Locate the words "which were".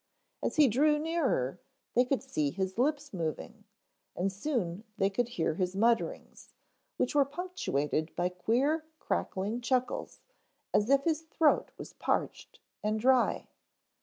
6.97-7.23